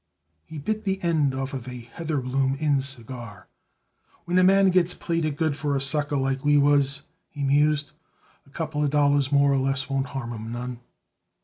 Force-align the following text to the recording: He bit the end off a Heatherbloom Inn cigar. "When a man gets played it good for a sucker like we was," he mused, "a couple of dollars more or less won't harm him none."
He 0.47 0.57
bit 0.57 0.83
the 0.83 0.99
end 1.03 1.35
off 1.35 1.53
a 1.53 1.59
Heatherbloom 1.59 2.59
Inn 2.59 2.81
cigar. 2.81 3.45
"When 4.25 4.39
a 4.39 4.43
man 4.43 4.71
gets 4.71 4.95
played 4.95 5.25
it 5.25 5.35
good 5.37 5.55
for 5.55 5.75
a 5.75 5.79
sucker 5.79 6.17
like 6.17 6.43
we 6.43 6.57
was," 6.57 7.03
he 7.29 7.43
mused, 7.43 7.91
"a 8.47 8.49
couple 8.49 8.83
of 8.83 8.89
dollars 8.89 9.31
more 9.31 9.51
or 9.53 9.57
less 9.59 9.91
won't 9.91 10.07
harm 10.07 10.33
him 10.33 10.51
none." 10.51 10.79